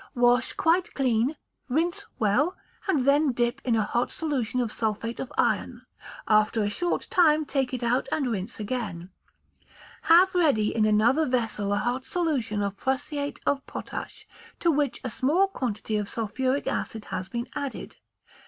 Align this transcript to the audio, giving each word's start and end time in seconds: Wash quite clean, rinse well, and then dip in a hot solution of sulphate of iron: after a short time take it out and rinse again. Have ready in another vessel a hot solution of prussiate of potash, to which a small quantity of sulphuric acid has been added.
Wash 0.15 0.53
quite 0.53 0.95
clean, 0.95 1.35
rinse 1.69 2.07
well, 2.17 2.57
and 2.87 3.05
then 3.05 3.33
dip 3.33 3.61
in 3.63 3.75
a 3.75 3.83
hot 3.83 4.09
solution 4.09 4.59
of 4.59 4.71
sulphate 4.71 5.19
of 5.19 5.31
iron: 5.37 5.85
after 6.27 6.63
a 6.63 6.71
short 6.71 7.07
time 7.11 7.45
take 7.45 7.71
it 7.71 7.83
out 7.83 8.09
and 8.11 8.25
rinse 8.31 8.59
again. 8.59 9.11
Have 10.01 10.33
ready 10.33 10.75
in 10.75 10.85
another 10.87 11.27
vessel 11.27 11.71
a 11.71 11.77
hot 11.77 12.03
solution 12.03 12.63
of 12.63 12.77
prussiate 12.77 13.41
of 13.45 13.63
potash, 13.67 14.27
to 14.59 14.71
which 14.71 14.99
a 15.03 15.09
small 15.11 15.47
quantity 15.47 15.97
of 15.97 16.09
sulphuric 16.09 16.65
acid 16.65 17.05
has 17.13 17.29
been 17.29 17.47
added. 17.53 17.97